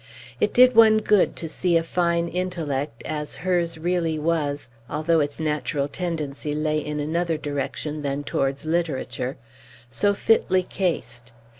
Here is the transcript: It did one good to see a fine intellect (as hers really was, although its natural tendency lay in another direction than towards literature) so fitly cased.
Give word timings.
It 0.39 0.51
did 0.51 0.73
one 0.73 0.97
good 0.97 1.35
to 1.35 1.47
see 1.47 1.77
a 1.77 1.83
fine 1.83 2.27
intellect 2.27 3.03
(as 3.05 3.35
hers 3.45 3.77
really 3.77 4.17
was, 4.17 4.67
although 4.89 5.19
its 5.19 5.39
natural 5.39 5.87
tendency 5.87 6.55
lay 6.55 6.79
in 6.79 6.99
another 6.99 7.37
direction 7.37 8.01
than 8.01 8.23
towards 8.23 8.65
literature) 8.65 9.37
so 9.91 10.15
fitly 10.15 10.63
cased. 10.63 11.33